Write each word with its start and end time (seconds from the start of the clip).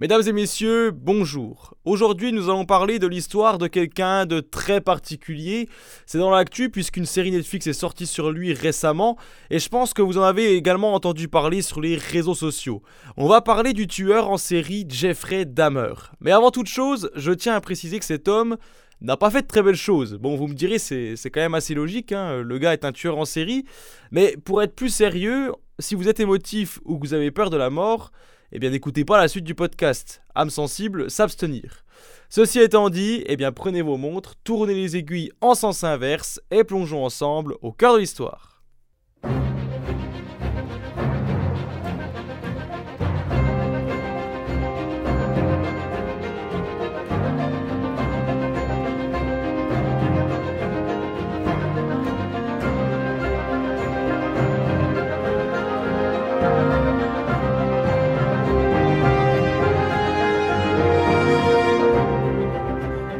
Mesdames 0.00 0.22
et 0.28 0.32
messieurs, 0.32 0.92
bonjour. 0.92 1.74
Aujourd'hui, 1.84 2.32
nous 2.32 2.48
allons 2.48 2.64
parler 2.64 3.00
de 3.00 3.08
l'histoire 3.08 3.58
de 3.58 3.66
quelqu'un 3.66 4.26
de 4.26 4.38
très 4.38 4.80
particulier. 4.80 5.68
C'est 6.06 6.18
dans 6.18 6.30
l'actu 6.30 6.70
puisqu'une 6.70 7.04
série 7.04 7.32
Netflix 7.32 7.66
est 7.66 7.72
sortie 7.72 8.06
sur 8.06 8.30
lui 8.30 8.52
récemment 8.52 9.18
et 9.50 9.58
je 9.58 9.68
pense 9.68 9.94
que 9.94 10.02
vous 10.02 10.16
en 10.16 10.22
avez 10.22 10.54
également 10.54 10.94
entendu 10.94 11.26
parler 11.26 11.62
sur 11.62 11.80
les 11.80 11.96
réseaux 11.96 12.36
sociaux. 12.36 12.80
On 13.16 13.26
va 13.26 13.40
parler 13.40 13.72
du 13.72 13.88
tueur 13.88 14.30
en 14.30 14.36
série 14.36 14.86
Jeffrey 14.88 15.44
Dahmer. 15.46 15.94
Mais 16.20 16.30
avant 16.30 16.52
toute 16.52 16.68
chose, 16.68 17.10
je 17.16 17.32
tiens 17.32 17.54
à 17.54 17.60
préciser 17.60 17.98
que 17.98 18.04
cet 18.04 18.28
homme 18.28 18.56
n'a 19.00 19.16
pas 19.16 19.32
fait 19.32 19.42
de 19.42 19.48
très 19.48 19.64
belles 19.64 19.74
choses. 19.74 20.14
Bon, 20.14 20.36
vous 20.36 20.46
me 20.46 20.54
direz, 20.54 20.78
c'est 20.78 21.16
quand 21.24 21.40
même 21.40 21.54
assez 21.54 21.74
logique, 21.74 22.12
hein. 22.12 22.40
le 22.44 22.58
gars 22.58 22.72
est 22.72 22.84
un 22.84 22.92
tueur 22.92 23.18
en 23.18 23.24
série, 23.24 23.64
mais 24.12 24.36
pour 24.44 24.62
être 24.62 24.76
plus 24.76 24.90
sérieux, 24.90 25.50
si 25.80 25.96
vous 25.96 26.08
êtes 26.08 26.20
émotif 26.20 26.78
ou 26.84 26.98
que 26.98 27.06
vous 27.08 27.14
avez 27.14 27.32
peur 27.32 27.50
de 27.50 27.56
la 27.56 27.68
mort, 27.68 28.12
eh 28.52 28.58
bien 28.58 28.70
n'écoutez 28.70 29.04
pas 29.04 29.18
la 29.18 29.28
suite 29.28 29.44
du 29.44 29.54
podcast. 29.54 30.22
Âme 30.34 30.50
sensible, 30.50 31.10
s'abstenir. 31.10 31.84
Ceci 32.30 32.60
étant 32.60 32.90
dit, 32.90 33.22
eh 33.26 33.36
bien 33.36 33.52
prenez 33.52 33.82
vos 33.82 33.96
montres, 33.96 34.36
tournez 34.44 34.74
les 34.74 34.96
aiguilles 34.96 35.32
en 35.40 35.54
sens 35.54 35.84
inverse 35.84 36.40
et 36.50 36.64
plongeons 36.64 37.04
ensemble 37.04 37.56
au 37.62 37.72
cœur 37.72 37.94
de 37.94 37.98
l'histoire. 37.98 38.47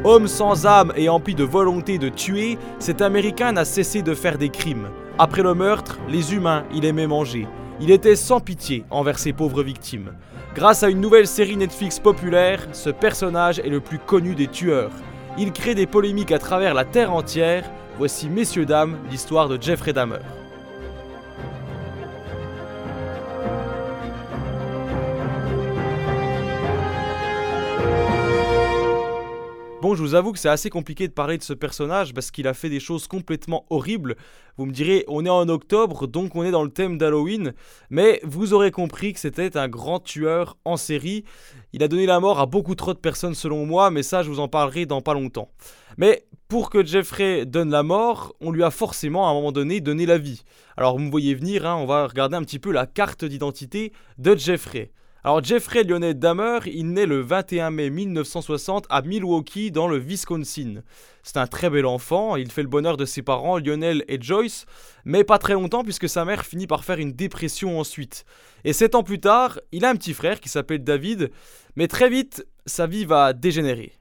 Homme 0.08 0.26
sans 0.26 0.64
âme 0.64 0.90
et 0.96 1.10
empli 1.10 1.34
de 1.34 1.44
volonté 1.44 1.98
de 1.98 2.08
tuer, 2.08 2.56
cet 2.78 3.02
Américain 3.02 3.52
n'a 3.52 3.66
cessé 3.66 4.00
de 4.00 4.14
faire 4.14 4.38
des 4.38 4.48
crimes. 4.48 4.88
Après 5.18 5.42
le 5.42 5.52
meurtre, 5.52 5.98
les 6.08 6.32
humains, 6.32 6.64
il 6.72 6.86
aimait 6.86 7.06
manger. 7.06 7.46
Il 7.78 7.90
était 7.90 8.16
sans 8.16 8.40
pitié 8.40 8.86
envers 8.88 9.18
ses 9.18 9.34
pauvres 9.34 9.62
victimes. 9.62 10.14
Grâce 10.54 10.82
à 10.82 10.88
une 10.88 11.02
nouvelle 11.02 11.26
série 11.26 11.58
Netflix 11.58 11.98
populaire, 11.98 12.68
ce 12.72 12.88
personnage 12.88 13.58
est 13.58 13.68
le 13.68 13.80
plus 13.80 13.98
connu 13.98 14.34
des 14.34 14.48
tueurs. 14.48 14.92
Il 15.36 15.52
crée 15.52 15.74
des 15.74 15.86
polémiques 15.86 16.32
à 16.32 16.38
travers 16.38 16.72
la 16.72 16.86
terre 16.86 17.12
entière. 17.12 17.70
Voici, 17.98 18.30
messieurs, 18.30 18.64
dames, 18.64 18.96
l'histoire 19.10 19.46
de 19.46 19.60
Jeffrey 19.60 19.92
Dahmer. 19.92 20.37
Bon, 29.88 29.94
je 29.94 30.02
vous 30.02 30.14
avoue 30.14 30.32
que 30.32 30.38
c'est 30.38 30.50
assez 30.50 30.68
compliqué 30.68 31.08
de 31.08 31.14
parler 31.14 31.38
de 31.38 31.42
ce 31.42 31.54
personnage 31.54 32.12
parce 32.12 32.30
qu'il 32.30 32.46
a 32.46 32.52
fait 32.52 32.68
des 32.68 32.78
choses 32.78 33.08
complètement 33.08 33.64
horribles. 33.70 34.16
Vous 34.58 34.66
me 34.66 34.70
direz, 34.70 35.06
on 35.08 35.24
est 35.24 35.30
en 35.30 35.48
octobre, 35.48 36.06
donc 36.06 36.36
on 36.36 36.44
est 36.44 36.50
dans 36.50 36.62
le 36.62 36.68
thème 36.68 36.98
d'Halloween, 36.98 37.54
mais 37.88 38.20
vous 38.22 38.52
aurez 38.52 38.70
compris 38.70 39.14
que 39.14 39.18
c'était 39.18 39.56
un 39.56 39.66
grand 39.66 39.98
tueur 39.98 40.58
en 40.66 40.76
série. 40.76 41.24
Il 41.72 41.82
a 41.82 41.88
donné 41.88 42.04
la 42.04 42.20
mort 42.20 42.38
à 42.38 42.44
beaucoup 42.44 42.74
trop 42.74 42.92
de 42.92 42.98
personnes 42.98 43.32
selon 43.32 43.64
moi, 43.64 43.90
mais 43.90 44.02
ça 44.02 44.22
je 44.22 44.28
vous 44.28 44.40
en 44.40 44.48
parlerai 44.48 44.84
dans 44.84 45.00
pas 45.00 45.14
longtemps. 45.14 45.48
Mais 45.96 46.26
pour 46.48 46.68
que 46.68 46.84
Jeffrey 46.84 47.46
donne 47.46 47.70
la 47.70 47.82
mort, 47.82 48.36
on 48.42 48.50
lui 48.50 48.64
a 48.64 48.70
forcément 48.70 49.26
à 49.26 49.30
un 49.30 49.32
moment 49.32 49.52
donné 49.52 49.80
donné 49.80 50.04
la 50.04 50.18
vie. 50.18 50.42
Alors 50.76 50.98
vous 50.98 51.02
me 51.02 51.10
voyez 51.10 51.34
venir, 51.34 51.64
hein, 51.64 51.76
on 51.76 51.86
va 51.86 52.08
regarder 52.08 52.36
un 52.36 52.42
petit 52.42 52.58
peu 52.58 52.72
la 52.72 52.84
carte 52.84 53.24
d'identité 53.24 53.94
de 54.18 54.36
Jeffrey. 54.36 54.92
Alors 55.28 55.44
Jeffrey 55.44 55.84
Lionel 55.84 56.18
Dahmer, 56.18 56.60
il 56.64 56.90
naît 56.94 57.04
le 57.04 57.20
21 57.20 57.70
mai 57.70 57.90
1960 57.90 58.86
à 58.88 59.02
Milwaukee 59.02 59.70
dans 59.70 59.86
le 59.86 59.98
Wisconsin. 59.98 60.82
C'est 61.22 61.36
un 61.36 61.46
très 61.46 61.68
bel 61.68 61.84
enfant, 61.84 62.36
il 62.36 62.50
fait 62.50 62.62
le 62.62 62.68
bonheur 62.68 62.96
de 62.96 63.04
ses 63.04 63.20
parents 63.20 63.58
Lionel 63.58 64.06
et 64.08 64.18
Joyce, 64.18 64.64
mais 65.04 65.24
pas 65.24 65.36
très 65.36 65.52
longtemps 65.52 65.84
puisque 65.84 66.08
sa 66.08 66.24
mère 66.24 66.46
finit 66.46 66.66
par 66.66 66.82
faire 66.82 66.96
une 66.96 67.12
dépression 67.12 67.78
ensuite. 67.78 68.24
Et 68.64 68.72
sept 68.72 68.94
ans 68.94 69.02
plus 69.02 69.20
tard, 69.20 69.60
il 69.70 69.84
a 69.84 69.90
un 69.90 69.96
petit 69.96 70.14
frère 70.14 70.40
qui 70.40 70.48
s'appelle 70.48 70.82
David, 70.82 71.30
mais 71.76 71.88
très 71.88 72.08
vite, 72.08 72.46
sa 72.64 72.86
vie 72.86 73.04
va 73.04 73.34
dégénérer. 73.34 73.97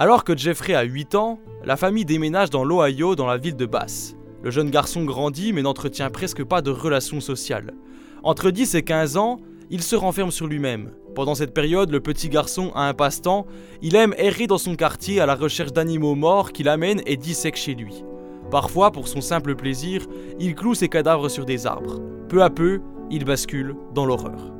Alors 0.00 0.24
que 0.24 0.34
Jeffrey 0.34 0.72
a 0.72 0.82
8 0.82 1.14
ans, 1.14 1.38
la 1.62 1.76
famille 1.76 2.06
déménage 2.06 2.48
dans 2.48 2.64
l'Ohio 2.64 3.16
dans 3.16 3.26
la 3.26 3.36
ville 3.36 3.54
de 3.54 3.66
Bass. 3.66 4.16
Le 4.42 4.50
jeune 4.50 4.70
garçon 4.70 5.04
grandit 5.04 5.52
mais 5.52 5.60
n'entretient 5.60 6.08
presque 6.08 6.42
pas 6.42 6.62
de 6.62 6.70
relations 6.70 7.20
sociales. 7.20 7.74
Entre 8.22 8.50
10 8.50 8.76
et 8.76 8.82
15 8.82 9.18
ans, 9.18 9.40
il 9.68 9.82
se 9.82 9.96
renferme 9.96 10.30
sur 10.30 10.46
lui-même. 10.46 10.92
Pendant 11.14 11.34
cette 11.34 11.52
période, 11.52 11.90
le 11.90 12.00
petit 12.00 12.30
garçon 12.30 12.72
a 12.74 12.88
un 12.88 12.94
passe-temps, 12.94 13.46
il 13.82 13.94
aime 13.94 14.14
errer 14.16 14.46
dans 14.46 14.56
son 14.56 14.74
quartier 14.74 15.20
à 15.20 15.26
la 15.26 15.34
recherche 15.34 15.74
d'animaux 15.74 16.14
morts 16.14 16.52
qu'il 16.52 16.70
amène 16.70 17.02
et 17.04 17.18
dissèque 17.18 17.56
chez 17.56 17.74
lui. 17.74 18.02
Parfois, 18.50 18.92
pour 18.92 19.06
son 19.06 19.20
simple 19.20 19.54
plaisir, 19.54 20.06
il 20.38 20.54
cloue 20.54 20.74
ses 20.74 20.88
cadavres 20.88 21.28
sur 21.28 21.44
des 21.44 21.66
arbres. 21.66 22.00
Peu 22.30 22.42
à 22.42 22.48
peu, 22.48 22.80
il 23.10 23.26
bascule 23.26 23.76
dans 23.92 24.06
l'horreur. 24.06 24.59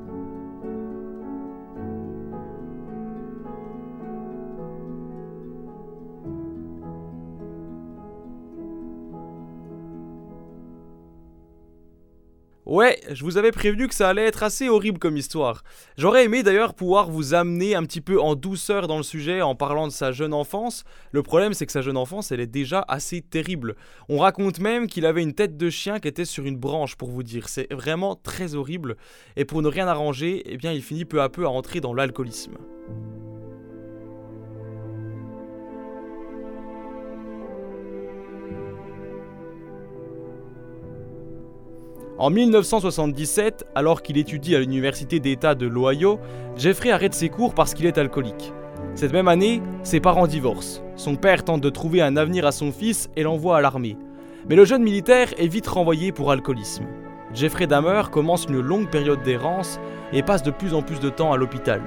Ouais, 12.66 13.00
je 13.10 13.24
vous 13.24 13.38
avais 13.38 13.52
prévenu 13.52 13.88
que 13.88 13.94
ça 13.94 14.10
allait 14.10 14.26
être 14.26 14.42
assez 14.42 14.68
horrible 14.68 14.98
comme 14.98 15.16
histoire. 15.16 15.62
J'aurais 15.96 16.24
aimé 16.24 16.42
d'ailleurs 16.42 16.74
pouvoir 16.74 17.08
vous 17.10 17.32
amener 17.32 17.74
un 17.74 17.82
petit 17.84 18.02
peu 18.02 18.20
en 18.20 18.34
douceur 18.34 18.86
dans 18.86 18.98
le 18.98 19.02
sujet 19.02 19.40
en 19.40 19.54
parlant 19.54 19.86
de 19.86 19.92
sa 19.92 20.12
jeune 20.12 20.34
enfance. 20.34 20.84
Le 21.12 21.22
problème 21.22 21.54
c'est 21.54 21.64
que 21.64 21.72
sa 21.72 21.80
jeune 21.80 21.96
enfance 21.96 22.32
elle 22.32 22.40
est 22.40 22.46
déjà 22.46 22.84
assez 22.86 23.22
terrible. 23.22 23.76
On 24.10 24.18
raconte 24.18 24.60
même 24.60 24.88
qu'il 24.88 25.06
avait 25.06 25.22
une 25.22 25.32
tête 25.32 25.56
de 25.56 25.70
chien 25.70 26.00
qui 26.00 26.08
était 26.08 26.26
sur 26.26 26.44
une 26.44 26.58
branche 26.58 26.96
pour 26.96 27.08
vous 27.08 27.22
dire. 27.22 27.48
C'est 27.48 27.72
vraiment 27.72 28.14
très 28.14 28.54
horrible. 28.54 28.96
Et 29.36 29.46
pour 29.46 29.62
ne 29.62 29.68
rien 29.68 29.88
arranger, 29.88 30.42
eh 30.44 30.58
bien 30.58 30.72
il 30.72 30.82
finit 30.82 31.06
peu 31.06 31.22
à 31.22 31.30
peu 31.30 31.46
à 31.46 31.50
entrer 31.50 31.80
dans 31.80 31.94
l'alcoolisme. 31.94 32.58
En 42.20 42.28
1977, 42.28 43.64
alors 43.74 44.02
qu'il 44.02 44.18
étudie 44.18 44.54
à 44.54 44.60
l'université 44.60 45.20
d'État 45.20 45.54
de 45.54 45.66
l'Ohio, 45.66 46.20
Jeffrey 46.54 46.90
arrête 46.90 47.14
ses 47.14 47.30
cours 47.30 47.54
parce 47.54 47.72
qu'il 47.72 47.86
est 47.86 47.96
alcoolique. 47.96 48.52
Cette 48.94 49.14
même 49.14 49.26
année, 49.26 49.62
ses 49.84 50.00
parents 50.00 50.26
divorcent. 50.26 50.82
Son 50.96 51.16
père 51.16 51.44
tente 51.44 51.62
de 51.62 51.70
trouver 51.70 52.02
un 52.02 52.18
avenir 52.18 52.44
à 52.44 52.52
son 52.52 52.72
fils 52.72 53.08
et 53.16 53.22
l'envoie 53.22 53.56
à 53.56 53.62
l'armée. 53.62 53.96
Mais 54.50 54.54
le 54.54 54.66
jeune 54.66 54.82
militaire 54.82 55.32
est 55.38 55.46
vite 55.46 55.66
renvoyé 55.66 56.12
pour 56.12 56.30
alcoolisme. 56.30 56.84
Jeffrey 57.32 57.66
Dahmer 57.66 58.02
commence 58.12 58.44
une 58.44 58.60
longue 58.60 58.90
période 58.90 59.22
d'errance 59.22 59.80
et 60.12 60.22
passe 60.22 60.42
de 60.42 60.50
plus 60.50 60.74
en 60.74 60.82
plus 60.82 61.00
de 61.00 61.08
temps 61.08 61.32
à 61.32 61.38
l'hôpital. 61.38 61.80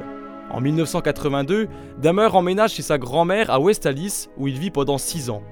En 0.49 0.61
1982, 0.61 1.67
Dahmer 1.99 2.29
emménage 2.33 2.73
chez 2.73 2.81
sa 2.81 2.97
grand-mère 2.97 3.51
à 3.51 3.59
West 3.59 3.85
Alice 3.85 4.31
où 4.37 4.47
il 4.47 4.57
vit 4.57 4.71
pendant 4.71 4.97
6 4.97 5.29
ans. 5.29 5.43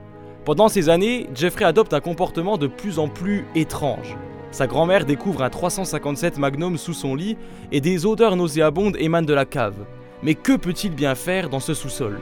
Pendant 0.44 0.70
ces 0.70 0.90
années, 0.90 1.30
Jeffrey 1.36 1.66
adopte 1.66 1.94
un 1.94 2.00
comportement 2.00 2.58
de 2.58 2.66
plus 2.66 2.98
en 2.98 3.10
plus 3.10 3.46
étrange. 3.54 4.18
Sa 4.52 4.68
grand-mère 4.68 5.06
découvre 5.06 5.44
un 5.44 5.50
357 5.50 6.38
Magnum 6.38 6.78
sous 6.78 6.94
son 6.94 7.16
lit 7.16 7.38
et 7.72 7.80
des 7.80 8.06
odeurs 8.06 8.36
nauséabondes 8.36 8.98
émanent 9.00 9.26
de 9.26 9.34
la 9.34 9.46
cave. 9.46 9.86
Mais 10.24 10.36
que 10.36 10.58
peut-il 10.58 10.94
bien 10.94 11.16
faire 11.16 11.50
dans 11.50 11.62
ce 11.62 11.74
sous-sol? 11.74 12.20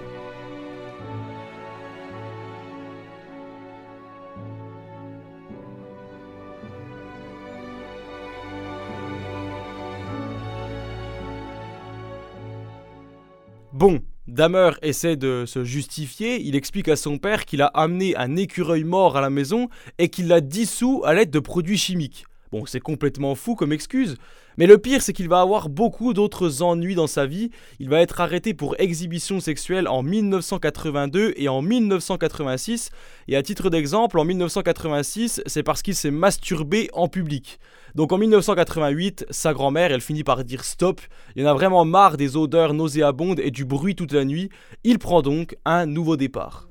Damer 14.40 14.80
essaie 14.82 15.18
de 15.18 15.44
se 15.46 15.66
justifier, 15.66 16.40
il 16.40 16.56
explique 16.56 16.88
à 16.88 16.96
son 16.96 17.18
père 17.18 17.44
qu'il 17.44 17.62
a 17.62 17.66
amené 17.66 18.16
un 18.16 18.38
écureuil 18.38 18.86
mort 18.86 19.18
à 19.18 19.22
la 19.22 19.30
maison 19.30 19.68
et 19.98 20.08
qu'il 20.08 20.30
l'a 20.30 20.40
dissous 20.40 21.02
à 21.04 21.14
l'aide 21.14 21.30
de 21.30 21.40
produits 21.40 21.78
chimiques. 21.78 22.24
Bon, 22.52 22.66
c'est 22.66 22.80
complètement 22.80 23.36
fou 23.36 23.54
comme 23.54 23.72
excuse, 23.72 24.16
mais 24.58 24.66
le 24.66 24.80
pire 24.80 25.04
c'est 25.04 25.14
qu'il 25.14 25.30
va 25.30 25.42
avoir 25.42 25.70
beaucoup 25.70 26.14
d'autres 26.14 26.64
ennuis 26.64 26.96
dans 26.96 27.06
sa 27.06 27.28
vie. 27.28 27.52
Il 27.80 27.90
va 27.90 28.02
être 28.02 28.22
arrêté 28.22 28.56
pour 28.56 28.76
exhibition 28.80 29.40
sexuelle 29.40 29.88
en 29.88 30.02
1982 30.02 31.34
et 31.38 31.48
en 31.48 31.62
1986, 31.62 32.90
et 33.28 33.36
à 33.36 33.44
titre 33.44 33.70
d'exemple, 33.70 34.18
en 34.18 34.26
1986, 34.26 35.44
c'est 35.46 35.62
parce 35.62 35.84
qu'il 35.84 35.94
s'est 35.94 36.10
masturbé 36.10 36.90
en 36.94 37.08
public. 37.08 37.60
Donc 37.94 38.12
en 38.12 38.18
1988, 38.18 39.28
sa 39.30 39.54
grand-mère, 39.54 39.92
elle 39.92 40.02
finit 40.02 40.24
par 40.24 40.44
dire 40.44 40.64
stop, 40.64 41.02
il 41.36 41.46
en 41.46 41.52
a 41.52 41.54
vraiment 41.54 41.86
marre 41.86 42.18
des 42.18 42.36
odeurs 42.36 42.74
nauséabondes 42.74 43.40
et 43.40 43.52
du 43.52 43.64
bruit 43.64 43.96
toute 43.96 44.14
la 44.14 44.26
nuit, 44.26 44.50
il 44.84 44.98
prend 44.98 45.22
donc 45.22 45.56
un 45.66 45.86
nouveau 45.86 46.18
départ. 46.18 46.69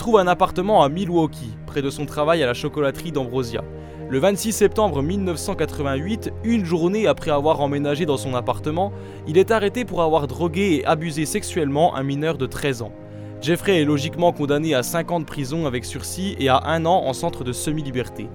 Trouve 0.00 0.18
un 0.18 0.28
appartement 0.28 0.82
à 0.82 0.88
Milwaukee, 0.88 1.58
près 1.66 1.82
de 1.82 1.90
son 1.90 2.06
travail 2.06 2.42
à 2.42 2.46
la 2.46 2.54
chocolaterie 2.54 3.12
d'Ambrosia. 3.12 3.62
Le 4.08 4.18
26 4.18 4.52
septembre 4.52 5.02
1988, 5.02 6.32
une 6.42 6.64
journée 6.64 7.06
après 7.06 7.30
avoir 7.30 7.60
emménagé 7.60 8.06
dans 8.06 8.16
son 8.16 8.34
appartement, 8.34 8.92
il 9.28 9.36
est 9.36 9.50
arrêté 9.50 9.84
pour 9.84 10.00
avoir 10.00 10.26
drogué 10.26 10.76
et 10.76 10.86
abusé 10.86 11.26
sexuellement 11.26 11.94
un 11.96 12.02
mineur 12.02 12.38
de 12.38 12.46
13 12.46 12.80
ans. 12.80 12.92
Jeffrey 13.42 13.82
est 13.82 13.84
logiquement 13.84 14.32
condamné 14.32 14.74
à 14.74 14.82
5 14.82 15.10
ans 15.10 15.20
de 15.20 15.26
prison 15.26 15.66
avec 15.66 15.84
sursis 15.84 16.34
et 16.38 16.48
à 16.48 16.62
un 16.64 16.86
an 16.86 17.02
en 17.04 17.12
centre 17.12 17.44
de 17.44 17.52
semi-liberté. 17.52 18.26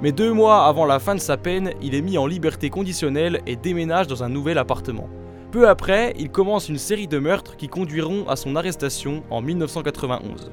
Mais 0.00 0.12
deux 0.12 0.32
mois 0.32 0.64
avant 0.64 0.86
la 0.86 1.00
fin 1.00 1.14
de 1.14 1.20
sa 1.20 1.36
peine, 1.36 1.74
il 1.82 1.94
est 1.94 2.00
mis 2.00 2.16
en 2.16 2.26
liberté 2.26 2.70
conditionnelle 2.70 3.42
et 3.46 3.56
déménage 3.56 4.06
dans 4.06 4.24
un 4.24 4.30
nouvel 4.30 4.56
appartement. 4.56 5.10
Peu 5.52 5.68
après, 5.68 6.14
il 6.18 6.30
commence 6.30 6.70
une 6.70 6.78
série 6.78 7.08
de 7.08 7.18
meurtres 7.18 7.58
qui 7.58 7.68
conduiront 7.68 8.26
à 8.26 8.36
son 8.36 8.56
arrestation 8.56 9.22
en 9.28 9.42
1991. 9.42 10.50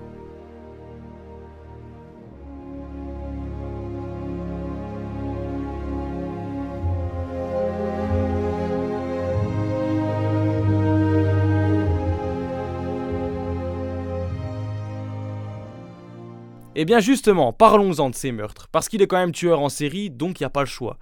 Eh 16.79 16.85
bien 16.85 16.99
justement, 16.99 17.51
parlons-en 17.53 18.11
de 18.11 18.15
ces 18.15 18.31
meurtres, 18.31 18.67
parce 18.71 18.87
qu'il 18.87 19.01
est 19.01 19.07
quand 19.07 19.17
même 19.17 19.31
tueur 19.31 19.59
en 19.59 19.69
série, 19.69 20.11
donc 20.11 20.39
il 20.39 20.43
n'y 20.43 20.47
a 20.47 20.51
pas 20.51 20.61
le 20.61 20.67
choix. 20.67 20.97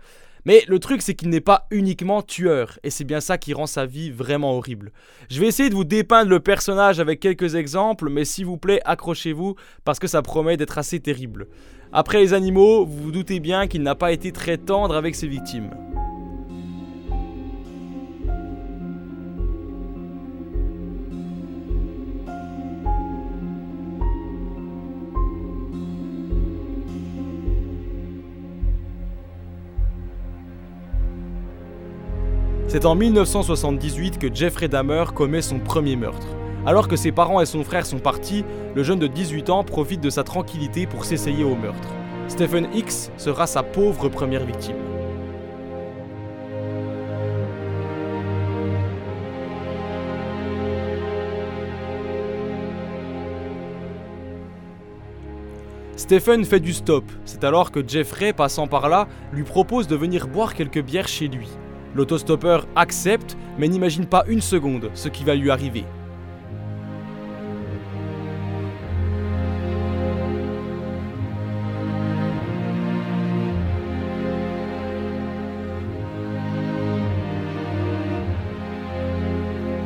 Mais 0.46 0.64
le 0.68 0.80
truc 0.80 1.02
c'est 1.02 1.16
qu'il 1.16 1.30
n'est 1.30 1.42
pas 1.42 1.68
uniquement 1.70 2.22
tueur, 2.22 2.80
et 2.84 2.90
c'est 2.90 3.04
bien 3.04 3.20
ça 3.20 3.38
qui 3.38 3.54
rend 3.54 3.68
sa 3.68 3.86
vie 3.86 4.10
vraiment 4.10 4.56
horrible. 4.56 4.94
Je 5.30 5.42
vais 5.42 5.48
essayer 5.48 5.70
de 5.70 5.76
vous 5.76 5.84
dépeindre 5.84 6.30
le 6.30 6.40
personnage 6.40 7.02
avec 7.02 7.20
quelques 7.20 7.56
exemples, 7.56 8.10
mais 8.10 8.24
s'il 8.24 8.46
vous 8.46 8.58
plaît, 8.58 8.80
accrochez-vous, 8.86 9.56
parce 9.84 10.00
que 10.00 10.08
ça 10.08 10.22
promet 10.22 10.56
d'être 10.56 10.78
assez 10.78 11.02
terrible. 11.02 11.48
Après 11.92 12.20
les 12.20 12.34
animaux, 12.34 12.86
vous 12.86 13.04
vous 13.04 13.12
doutez 13.12 13.42
bien 13.42 13.68
qu'il 13.68 13.84
n'a 13.84 13.96
pas 13.96 14.14
été 14.14 14.32
très 14.32 14.58
tendre 14.58 14.96
avec 14.96 15.14
ses 15.14 15.28
victimes. 15.28 15.72
C'est 32.76 32.84
en 32.84 32.94
1978 32.94 34.20
que 34.20 34.28
Jeffrey 34.36 34.68
Dahmer 34.68 35.06
commet 35.16 35.42
son 35.42 35.60
premier 35.60 35.96
meurtre. 35.96 36.28
Alors 36.66 36.90
que 36.90 36.98
ses 36.98 37.14
parents 37.14 37.40
et 37.40 37.46
son 37.46 37.64
frère 37.64 37.86
sont 37.86 38.00
partis, 38.00 38.44
le 38.76 38.84
jeune 38.84 39.00
de 39.00 39.08
18 39.08 39.50
ans 39.50 39.64
profite 39.64 40.02
de 40.02 40.10
sa 40.10 40.26
tranquillité 40.26 40.86
pour 40.86 41.06
s'essayer 41.06 41.46
au 41.46 41.56
meurtre. 41.56 41.88
Stephen 42.28 42.68
X 42.74 43.12
sera 43.16 43.48
sa 43.48 43.64
pauvre 43.64 44.10
première 44.10 44.46
victime. 44.46 44.76
Stephen 55.96 56.44
fait 56.44 56.60
du 56.60 56.74
stop, 56.74 57.06
c'est 57.24 57.46
alors 57.46 57.72
que 57.72 57.88
Jeffrey, 57.88 58.34
passant 58.34 58.68
par 58.68 58.90
là, 58.90 59.08
lui 59.32 59.44
propose 59.44 59.88
de 59.88 59.96
venir 59.96 60.28
boire 60.28 60.54
quelques 60.54 60.84
bières 60.84 61.08
chez 61.08 61.30
lui. 61.30 61.48
L'autostoppeur 61.96 62.68
accepte, 62.76 63.38
mais 63.58 63.70
n'imagine 63.70 64.06
pas 64.06 64.26
une 64.28 64.42
seconde 64.42 64.92
ce 64.94 65.08
qui 65.08 65.24
va 65.24 65.34
lui 65.34 65.50
arriver. 65.50 65.86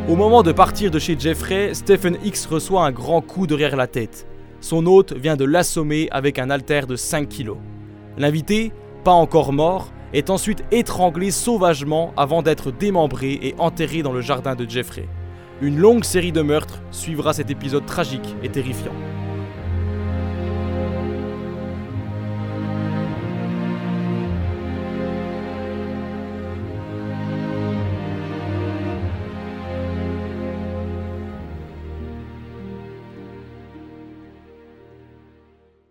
Au 0.09 0.15
moment 0.15 0.41
de 0.41 0.51
partir 0.51 0.89
de 0.89 0.97
chez 0.97 1.15
Jeffrey, 1.19 1.75
Stephen 1.75 2.17
X 2.23 2.47
reçoit 2.47 2.83
un 2.83 2.91
grand 2.91 3.21
coup 3.21 3.45
derrière 3.45 3.75
la 3.75 3.85
tête. 3.85 4.25
Son 4.59 4.87
hôte 4.87 5.13
vient 5.13 5.35
de 5.35 5.45
l'assommer 5.45 6.07
avec 6.09 6.39
un 6.39 6.49
haltère 6.49 6.87
de 6.87 6.95
5 6.95 7.29
kg. 7.29 7.51
L'invité, 8.17 8.71
pas 9.03 9.11
encore 9.11 9.53
mort, 9.53 9.91
est 10.13 10.29
ensuite 10.29 10.63
étranglé 10.71 11.31
sauvagement 11.31 12.13
avant 12.17 12.41
d'être 12.41 12.71
démembré 12.71 13.39
et 13.41 13.55
enterré 13.57 14.01
dans 14.01 14.13
le 14.13 14.21
jardin 14.21 14.55
de 14.55 14.69
Jeffrey. 14.69 15.07
Une 15.61 15.77
longue 15.77 16.03
série 16.03 16.31
de 16.31 16.41
meurtres 16.41 16.81
suivra 16.91 17.33
cet 17.33 17.49
épisode 17.49 17.85
tragique 17.85 18.35
et 18.43 18.49
terrifiant. 18.49 18.93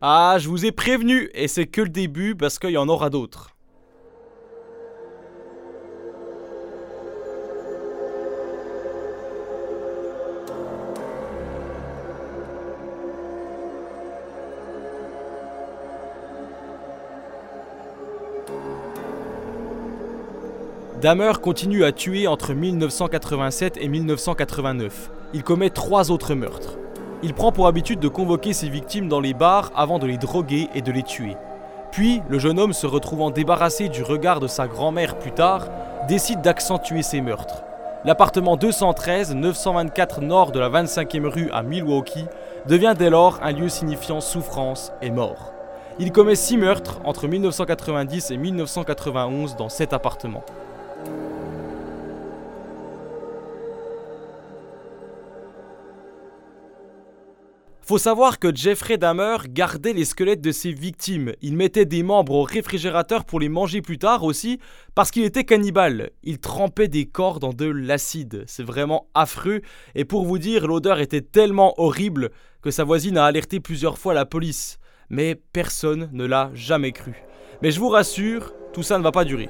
Ah, 0.01 0.37
je 0.39 0.49
vous 0.49 0.65
ai 0.65 0.71
prévenu, 0.71 1.29
et 1.35 1.49
c'est 1.49 1.67
que 1.67 1.81
le 1.81 1.89
début 1.89 2.37
parce 2.37 2.61
qu'il 2.61 2.71
y 2.71 2.77
en 2.79 2.89
aura 2.89 3.11
d'autres. 3.11 3.58
Dahmer 21.01 21.35
continue 21.41 21.85
à 21.85 21.93
tuer 21.93 22.27
entre 22.27 22.55
1987 22.55 23.77
et 23.81 23.87
1989. 23.87 25.11
Il 25.33 25.45
commet 25.45 25.71
trois 25.71 26.11
autres 26.11 26.35
meurtres. 26.35 26.77
Il 27.23 27.35
prend 27.35 27.53
pour 27.53 27.69
habitude 27.69 28.01
de 28.01 28.09
convoquer 28.09 28.53
ses 28.53 28.69
victimes 28.69 29.09
dans 29.09 29.21
les 29.21 29.33
bars 29.33 29.71
avant 29.77 30.01
de 30.01 30.09
les 30.09 30.19
droguer 30.19 30.69
et 30.75 30.83
de 30.83 30.91
les 30.91 31.05
tuer. 31.05 31.37
Puis, 31.93 32.21
le 32.29 32.41
jeune 32.41 32.59
homme 32.59 32.73
se 32.73 32.89
retrouvant 32.89 33.31
débarrassé 33.31 33.89
du 33.89 34.03
regard 34.03 34.41
de 34.41 34.49
sa 34.49 34.67
grand-mère 34.67 35.21
plus 35.21 35.31
tard, 35.31 35.69
décide 36.09 36.41
d'accentuer 36.41 37.03
ses 37.03 37.21
meurtres. 37.21 37.63
L'appartement 38.05 38.57
213, 38.57 39.37
924 39.37 40.21
nord 40.21 40.51
de 40.51 40.59
la 40.59 40.69
25e 40.69 41.27
rue 41.27 41.49
à 41.53 41.63
Milwaukee, 41.63 42.27
devient 42.67 42.95
dès 42.99 43.11
lors 43.11 43.39
un 43.41 43.53
lieu 43.53 43.69
signifiant 43.69 44.21
souffrance 44.21 44.93
et 45.01 45.13
mort. 45.13 45.53
Il 46.01 46.11
commet 46.11 46.35
six 46.35 46.57
meurtres 46.57 47.01
entre 47.05 47.29
1990 47.29 48.33
et 48.33 48.37
1991 48.37 49.55
dans 49.55 49.69
cet 49.69 49.93
appartement. 49.93 50.43
Faut 57.89 57.97
savoir 57.97 58.39
que 58.39 58.55
Jeffrey 58.55 58.99
Dahmer 58.99 59.39
gardait 59.49 59.95
les 59.95 60.05
squelettes 60.05 60.43
de 60.43 60.53
ses 60.53 60.73
victimes. 60.73 61.33
Il 61.41 61.57
mettait 61.57 61.87
des 61.87 62.03
membres 62.03 62.35
au 62.35 62.43
réfrigérateur 62.43 63.25
pour 63.25 63.41
les 63.41 63.49
manger 63.49 63.81
plus 63.81 63.97
tard 63.97 64.25
aussi, 64.25 64.59
parce 64.95 65.11
qu'il 65.11 65.25
était 65.25 65.45
cannibale. 65.45 66.11
Il 66.23 66.39
trempait 66.39 66.89
des 66.89 67.07
corps 67.07 67.41
dans 67.41 67.55
de 67.55 67.65
l'acide. 67.65 68.45
C'est 68.47 68.63
vraiment 68.63 69.09
affreux. 69.15 69.63
Et 69.95 70.05
pour 70.05 70.27
vous 70.27 70.37
dire, 70.37 70.67
l'odeur 70.67 71.01
était 71.01 71.23
tellement 71.23 71.73
horrible 71.81 72.29
que 72.61 72.71
sa 72.71 72.85
voisine 72.85 73.17
a 73.17 73.25
alerté 73.25 73.59
plusieurs 73.59 73.97
fois 73.97 74.13
la 74.13 74.27
police. 74.27 74.79
Mais 75.09 75.35
personne 75.35 76.11
ne 76.13 76.27
l'a 76.27 76.51
jamais 76.53 76.93
cru. 76.93 77.25
Mais 77.63 77.71
je 77.71 77.81
vous 77.81 77.89
rassure, 77.89 78.53
tout 78.75 78.83
ça 78.83 78.99
ne 78.99 79.03
va 79.03 79.13
pas 79.13 79.25
durer. 79.25 79.49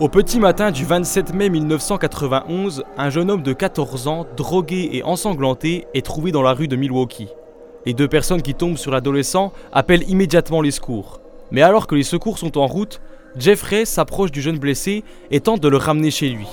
Au 0.00 0.08
petit 0.08 0.40
matin 0.40 0.70
du 0.70 0.86
27 0.86 1.34
mai 1.34 1.50
1991, 1.50 2.84
un 2.96 3.10
jeune 3.10 3.30
homme 3.30 3.42
de 3.42 3.52
14 3.52 4.08
ans, 4.08 4.24
drogué 4.34 4.88
et 4.94 5.02
ensanglanté, 5.02 5.86
est 5.92 6.06
trouvé 6.06 6.32
dans 6.32 6.40
la 6.40 6.54
rue 6.54 6.68
de 6.68 6.76
Milwaukee. 6.76 7.28
Les 7.84 7.92
deux 7.92 8.08
personnes 8.08 8.40
qui 8.40 8.54
tombent 8.54 8.78
sur 8.78 8.92
l'adolescent 8.92 9.52
appellent 9.74 10.08
immédiatement 10.08 10.62
les 10.62 10.70
secours. 10.70 11.20
Mais 11.50 11.60
alors 11.60 11.86
que 11.86 11.94
les 11.94 12.02
secours 12.02 12.38
sont 12.38 12.56
en 12.56 12.66
route, 12.66 13.02
Jeffrey 13.36 13.84
s'approche 13.84 14.32
du 14.32 14.40
jeune 14.40 14.58
blessé 14.58 15.04
et 15.30 15.40
tente 15.40 15.60
de 15.60 15.68
le 15.68 15.76
ramener 15.76 16.10
chez 16.10 16.30
lui. 16.30 16.48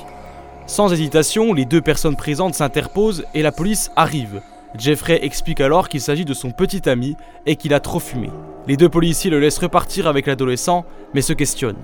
Sans 0.65 0.91
hésitation, 0.91 1.53
les 1.53 1.63
deux 1.63 1.81
personnes 1.81 2.17
présentes 2.17 2.53
s'interposent 2.53 3.23
et 3.33 3.43
la 3.43 3.53
police 3.53 3.91
arrive. 3.95 4.41
Jeffrey 4.77 5.19
explique 5.23 5.61
alors 5.61 5.87
qu'il 5.87 6.01
s'agit 6.01 6.25
de 6.25 6.33
son 6.33 6.51
petit 6.51 6.89
ami 6.89 7.15
et 7.45 7.55
qu'il 7.55 7.73
a 7.73 7.79
trop 7.79 8.01
fumé. 8.01 8.29
Les 8.67 8.75
deux 8.75 8.89
policiers 8.89 9.31
le 9.31 9.39
laissent 9.39 9.59
repartir 9.59 10.05
avec 10.05 10.27
l'adolescent, 10.27 10.83
mais 11.13 11.21
se 11.21 11.31
questionnent. 11.31 11.77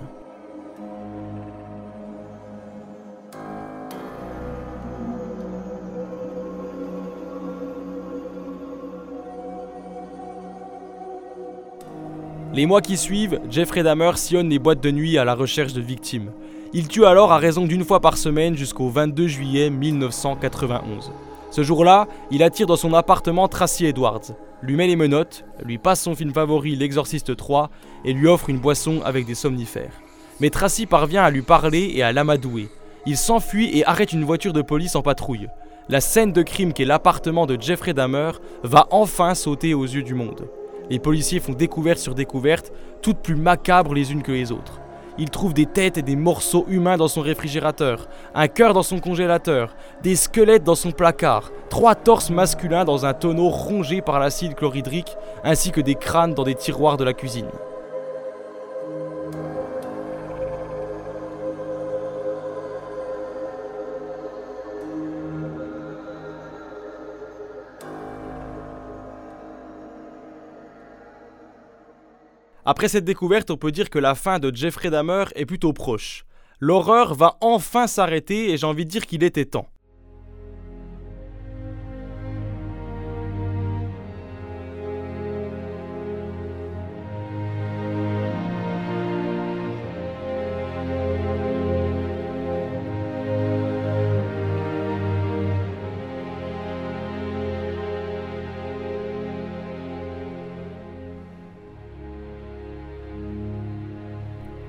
Les 12.54 12.68
mois 12.68 12.82
qui 12.82 12.98
suivent, 12.98 13.40
Jeffrey 13.50 13.82
Dahmer 13.82 14.12
sillonne 14.16 14.48
les 14.48 14.60
boîtes 14.60 14.84
de 14.84 14.92
nuit 14.92 15.18
à 15.18 15.26
la 15.26 15.34
recherche 15.34 15.74
de 15.74 15.82
victimes. 15.82 16.32
Il 16.72 16.88
tue 16.88 17.04
alors 17.04 17.32
à 17.32 17.40
raison 17.40 17.66
d'une 17.66 17.84
fois 17.84 18.00
par 18.00 18.16
semaine 18.16 18.56
jusqu'au 18.56 18.90
22 18.90 19.26
juillet 19.26 19.72
1991. 19.72 21.12
Ce 21.50 21.64
jour-là, 21.64 22.08
il 22.30 22.44
attire 22.44 22.68
dans 22.68 22.76
son 22.76 22.94
appartement 22.94 23.48
Tracy 23.48 23.88
Edwards, 23.88 24.36
lui 24.62 24.76
met 24.76 24.86
les 24.86 24.96
menottes, 24.96 25.46
lui 25.66 25.80
passe 25.80 26.04
son 26.04 26.14
film 26.14 26.32
favori 26.32 26.76
L'Exorciste 26.76 27.36
3 27.36 27.72
et 28.06 28.14
lui 28.14 28.28
offre 28.28 28.52
une 28.52 28.60
boisson 28.60 29.02
avec 29.04 29.26
des 29.26 29.34
somnifères. 29.34 30.00
Mais 30.40 30.52
Tracy 30.52 30.86
parvient 30.86 31.24
à 31.24 31.32
lui 31.32 31.42
parler 31.42 31.92
et 31.96 32.04
à 32.04 32.12
l'amadouer. 32.12 32.70
Il 33.08 33.18
s'enfuit 33.18 33.76
et 33.76 33.84
arrête 33.88 34.14
une 34.14 34.26
voiture 34.26 34.54
de 34.54 34.62
police 34.62 34.96
en 34.96 35.02
patrouille. 35.02 35.48
La 35.90 36.02
scène 36.02 36.32
de 36.32 36.44
crime 36.44 36.74
qu'est 36.74 36.86
l'appartement 36.86 37.48
de 37.48 37.60
Jeffrey 37.60 37.96
Dahmer 37.96 38.34
va 38.62 38.86
enfin 38.92 39.34
sauter 39.34 39.74
aux 39.74 39.86
yeux 39.86 40.04
du 40.04 40.14
monde. 40.14 40.48
Les 40.90 41.00
policiers 41.00 41.40
font 41.40 41.54
découverte 41.54 42.00
sur 42.00 42.16
découverte, 42.16 42.72
toutes 43.02 43.20
plus 43.20 43.36
macabres 43.36 43.94
les 43.94 44.12
unes 44.12 44.24
que 44.24 44.32
les 44.32 44.52
autres. 44.52 44.80
Ils 45.18 45.30
trouvent 45.30 45.54
des 45.54 45.68
têtes 45.68 45.98
et 45.98 46.02
des 46.02 46.16
morceaux 46.16 46.66
humains 46.68 46.98
dans 46.98 47.08
son 47.08 47.22
réfrigérateur, 47.22 48.08
un 48.34 48.48
cœur 48.48 48.74
dans 48.74 48.84
son 48.84 49.00
congélateur, 49.00 49.76
des 50.02 50.16
squelettes 50.16 50.64
dans 50.64 50.76
son 50.76 50.92
placard, 50.92 51.52
trois 51.70 51.94
torses 51.94 52.32
masculins 52.32 52.84
dans 52.84 53.06
un 53.06 53.14
tonneau 53.14 53.50
rongé 53.50 54.02
par 54.02 54.20
l'acide 54.20 54.56
chlorhydrique, 54.56 55.16
ainsi 55.44 55.72
que 55.72 55.82
des 55.82 55.96
crânes 55.96 56.34
dans 56.34 56.44
des 56.44 56.56
tiroirs 56.56 56.98
de 56.98 57.04
la 57.04 57.14
cuisine. 57.14 57.50
Après 72.66 72.88
cette 72.88 73.04
découverte, 73.04 73.52
on 73.52 73.58
peut 73.58 73.74
dire 73.74 73.90
que 73.90 74.00
la 74.00 74.16
fin 74.16 74.40
de 74.40 74.54
Jeffrey 74.56 74.90
Dahmer 74.90 75.26
est 75.36 75.46
plutôt 75.46 75.74
proche. 75.74 76.26
L'horreur 76.62 77.14
va 77.14 77.38
enfin 77.42 77.88
s'arrêter 77.88 78.52
et 78.52 78.58
j'ai 78.58 78.66
envie 78.66 78.86
de 78.86 78.90
dire 78.90 79.06
qu'il 79.06 79.22
était 79.24 79.44
temps. 79.44 79.68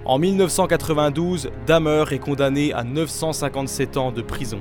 En 0.07 0.19
1992, 0.19 1.51
Dahmer 1.67 2.05
est 2.11 2.19
condamné 2.19 2.75
à 2.75 2.85
957 2.85 3.97
ans 3.97 4.13
de 4.13 4.21
prison. 4.21 4.59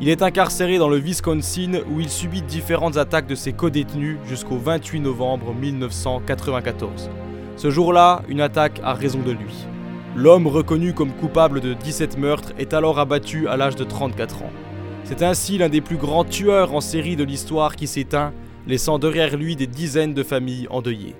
Il 0.00 0.08
est 0.08 0.22
incarcéré 0.22 0.78
dans 0.78 0.88
le 0.88 0.96
Wisconsin 0.96 1.80
où 1.90 2.00
il 2.00 2.08
subit 2.08 2.40
différentes 2.40 2.96
attaques 2.96 3.26
de 3.26 3.34
ses 3.34 3.52
co-détenus 3.52 4.16
jusqu'au 4.26 4.56
28 4.56 5.00
novembre 5.00 5.52
1994. 5.52 7.10
Ce 7.58 7.70
jour-là, 7.70 8.22
une 8.28 8.40
attaque 8.40 8.80
a 8.82 8.94
raison 8.94 9.18
de 9.18 9.32
lui. 9.32 9.66
L'homme 10.14 10.46
reconnu 10.46 10.94
comme 10.94 11.12
coupable 11.12 11.60
de 11.60 11.74
17 11.74 12.16
meurtres 12.16 12.54
est 12.58 12.72
alors 12.72 12.98
abattu 12.98 13.48
à 13.48 13.58
l'âge 13.58 13.76
de 13.76 13.84
34 13.84 14.44
ans. 14.44 14.52
C'est 15.04 15.22
ainsi 15.22 15.58
l'un 15.58 15.68
des 15.68 15.82
plus 15.82 15.98
grands 15.98 16.24
tueurs 16.24 16.74
en 16.74 16.80
série 16.80 17.16
de 17.16 17.24
l'histoire 17.24 17.76
qui 17.76 17.86
s'éteint, 17.86 18.32
laissant 18.66 18.98
derrière 18.98 19.36
lui 19.36 19.56
des 19.56 19.66
dizaines 19.66 20.14
de 20.14 20.22
familles 20.22 20.68
endeuillées. 20.70 21.16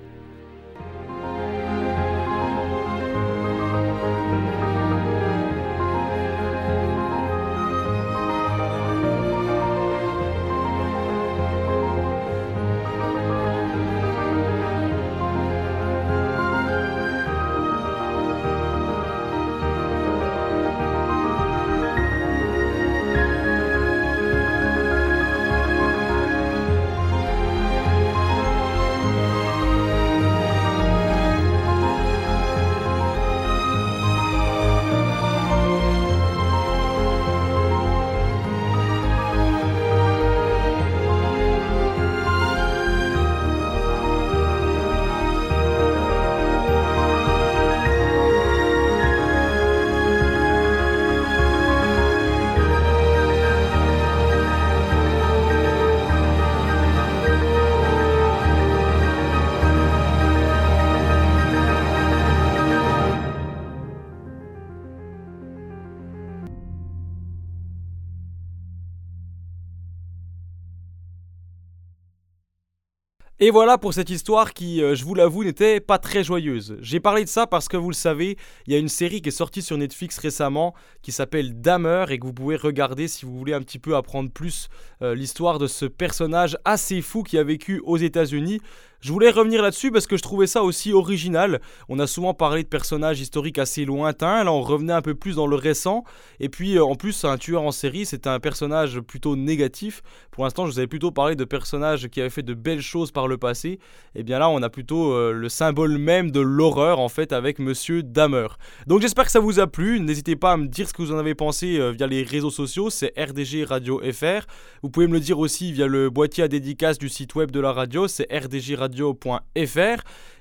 Et 73.46 73.52
voilà 73.52 73.78
pour 73.78 73.94
cette 73.94 74.10
histoire 74.10 74.54
qui, 74.54 74.82
euh, 74.82 74.96
je 74.96 75.04
vous 75.04 75.14
l'avoue, 75.14 75.44
n'était 75.44 75.78
pas 75.78 75.98
très 75.98 76.24
joyeuse. 76.24 76.76
J'ai 76.80 76.98
parlé 76.98 77.22
de 77.22 77.28
ça 77.28 77.46
parce 77.46 77.68
que 77.68 77.76
vous 77.76 77.90
le 77.90 77.94
savez, 77.94 78.36
il 78.66 78.72
y 78.72 78.76
a 78.76 78.78
une 78.80 78.88
série 78.88 79.22
qui 79.22 79.28
est 79.28 79.30
sortie 79.30 79.62
sur 79.62 79.78
Netflix 79.78 80.18
récemment 80.18 80.74
qui 81.00 81.12
s'appelle 81.12 81.60
Dahmer 81.60 82.06
et 82.08 82.18
que 82.18 82.26
vous 82.26 82.32
pouvez 82.32 82.56
regarder 82.56 83.06
si 83.06 83.24
vous 83.24 83.38
voulez 83.38 83.54
un 83.54 83.60
petit 83.60 83.78
peu 83.78 83.94
apprendre 83.94 84.32
plus 84.32 84.66
euh, 85.00 85.14
l'histoire 85.14 85.60
de 85.60 85.68
ce 85.68 85.86
personnage 85.86 86.58
assez 86.64 87.00
fou 87.02 87.22
qui 87.22 87.38
a 87.38 87.44
vécu 87.44 87.80
aux 87.84 87.98
États-Unis. 87.98 88.60
Je 89.00 89.12
voulais 89.12 89.30
revenir 89.30 89.62
là-dessus 89.62 89.90
parce 89.90 90.06
que 90.06 90.16
je 90.16 90.22
trouvais 90.22 90.46
ça 90.46 90.62
aussi 90.62 90.92
original. 90.92 91.60
On 91.88 91.98
a 91.98 92.06
souvent 92.06 92.34
parlé 92.34 92.62
de 92.62 92.68
personnages 92.68 93.20
historiques 93.20 93.58
assez 93.58 93.84
lointains, 93.84 94.42
là 94.44 94.52
on 94.52 94.62
revenait 94.62 94.92
un 94.92 95.02
peu 95.02 95.14
plus 95.14 95.36
dans 95.36 95.46
le 95.46 95.56
récent. 95.56 96.04
Et 96.40 96.48
puis 96.48 96.78
euh, 96.78 96.84
en 96.84 96.94
plus, 96.94 97.24
un 97.24 97.36
tueur 97.36 97.62
en 97.62 97.72
série, 97.72 98.06
c'est 98.06 98.26
un 98.26 98.40
personnage 98.40 99.00
plutôt 99.00 99.36
négatif. 99.36 100.02
Pour 100.30 100.44
l'instant, 100.44 100.66
je 100.66 100.72
vous 100.72 100.78
avais 100.78 100.86
plutôt 100.86 101.10
parlé 101.10 101.36
de 101.36 101.44
personnages 101.44 102.08
qui 102.08 102.20
avaient 102.20 102.30
fait 102.30 102.42
de 102.42 102.54
belles 102.54 102.80
choses 102.80 103.10
par 103.12 103.28
le 103.28 103.36
passé. 103.36 103.68
Et 103.68 104.20
eh 104.20 104.22
bien 104.22 104.38
là, 104.38 104.48
on 104.48 104.62
a 104.62 104.70
plutôt 104.70 105.12
euh, 105.12 105.32
le 105.32 105.48
symbole 105.48 105.98
même 105.98 106.30
de 106.30 106.40
l'horreur 106.40 106.98
en 106.98 107.08
fait 107.08 107.32
avec 107.32 107.58
Monsieur 107.58 108.02
Dahmer. 108.02 108.48
Donc 108.86 109.02
j'espère 109.02 109.26
que 109.26 109.30
ça 109.30 109.40
vous 109.40 109.60
a 109.60 109.66
plu. 109.66 110.00
N'hésitez 110.00 110.36
pas 110.36 110.52
à 110.52 110.56
me 110.56 110.66
dire 110.66 110.88
ce 110.88 110.94
que 110.94 111.02
vous 111.02 111.12
en 111.12 111.18
avez 111.18 111.34
pensé 111.34 111.78
euh, 111.78 111.90
via 111.90 112.06
les 112.06 112.22
réseaux 112.22 112.50
sociaux. 112.50 112.88
C'est 112.90 113.12
RDG 113.18 113.64
Radio 113.64 114.00
FR. 114.00 114.46
Vous 114.82 114.90
pouvez 114.90 115.06
me 115.06 115.14
le 115.14 115.20
dire 115.20 115.38
aussi 115.38 115.72
via 115.72 115.86
le 115.86 116.08
boîtier 116.08 116.44
à 116.44 116.48
dédicace 116.48 116.98
du 116.98 117.08
site 117.08 117.34
web 117.34 117.50
de 117.50 117.60
la 117.60 117.72
radio. 117.72 118.08
C'est 118.08 118.26
RDG 118.32 118.74
Radio 118.74 118.85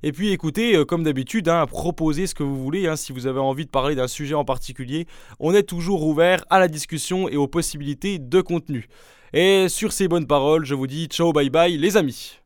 Et 0.03 0.11
puis 0.11 0.31
écoutez, 0.31 0.75
euh, 0.75 0.85
comme 0.85 1.03
d'habitude, 1.03 1.49
hein, 1.49 1.65
proposez 1.65 2.27
ce 2.27 2.35
que 2.35 2.43
vous 2.43 2.61
voulez. 2.61 2.87
Hein, 2.87 2.95
si 2.95 3.11
vous 3.11 3.27
avez 3.27 3.39
envie 3.39 3.65
de 3.65 3.71
parler 3.71 3.95
d'un 3.95 4.07
sujet 4.07 4.35
en 4.35 4.45
particulier, 4.45 5.07
on 5.39 5.53
est 5.53 5.63
toujours 5.63 6.05
ouvert 6.05 6.45
à 6.49 6.59
la 6.59 6.67
discussion 6.67 7.27
et 7.27 7.37
aux 7.37 7.47
possibilités 7.47 8.19
de 8.19 8.41
contenu. 8.41 8.87
Et 9.33 9.67
sur 9.69 9.91
ces 9.91 10.07
bonnes 10.07 10.27
paroles, 10.27 10.65
je 10.65 10.75
vous 10.75 10.87
dis 10.87 11.05
ciao 11.07 11.33
bye 11.33 11.49
bye 11.49 11.77
les 11.77 11.97
amis. 11.97 12.44